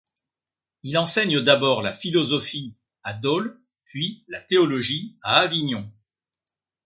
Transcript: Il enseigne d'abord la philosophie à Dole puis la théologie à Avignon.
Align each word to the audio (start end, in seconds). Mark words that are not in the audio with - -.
Il 0.81 0.97
enseigne 0.97 1.41
d'abord 1.41 1.83
la 1.83 1.93
philosophie 1.93 2.79
à 3.03 3.13
Dole 3.13 3.61
puis 3.85 4.25
la 4.27 4.41
théologie 4.41 5.15
à 5.21 5.41
Avignon. 5.41 5.93